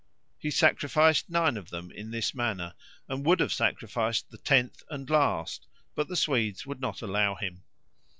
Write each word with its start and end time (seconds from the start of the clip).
He 0.39 0.49
sacrificed 0.49 1.29
nine 1.29 1.57
of 1.57 1.69
them 1.69 1.91
in 1.91 2.09
this 2.09 2.33
manner, 2.33 2.73
and 3.07 3.23
would 3.23 3.39
have 3.39 3.53
sacrificed 3.53 4.31
the 4.31 4.39
tenth 4.39 4.81
and 4.89 5.07
last, 5.07 5.67
but 5.93 6.07
the 6.07 6.15
Swedes 6.15 6.65
would 6.65 6.81
not 6.81 7.03
allow 7.03 7.35
him. 7.35 7.61